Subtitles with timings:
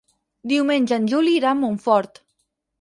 [0.53, 2.21] Diumenge en Juli irà a Montfort.